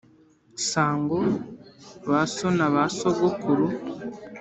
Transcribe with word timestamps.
Sango, 0.69 1.19
ba 2.09 2.19
so 2.33 2.47
na 2.57 2.67
ba 2.73 2.83
sogokuru, 2.97 3.65